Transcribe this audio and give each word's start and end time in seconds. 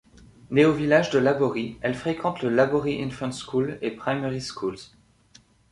Née 0.49 0.65
au 0.65 0.73
village 0.73 1.11
de 1.11 1.19
Laborie, 1.19 1.77
elle 1.81 1.93
fréquente 1.93 2.41
le 2.41 2.49
Laborie 2.49 3.03
Infant 3.03 3.29
School 3.31 3.77
et 3.83 3.91
Primary 3.91 4.41
Schools. 4.41 4.89